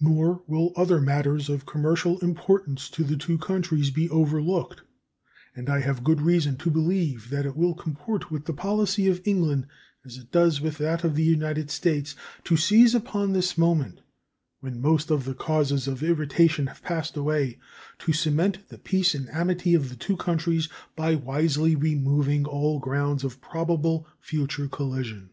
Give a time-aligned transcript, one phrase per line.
[0.00, 4.80] Nor will other matters of commercial importance to the two countries be overlooked,
[5.54, 9.20] and I have good reason to believe that it will comport with the policy of
[9.26, 9.66] England,
[10.06, 14.00] as it does with that of the United States, to seize upon this moment,
[14.60, 17.58] when most of the causes of irritation have passed away,
[17.98, 23.22] to cement the peace and amity of the two countries by wisely removing all grounds
[23.22, 25.28] of probable future collision.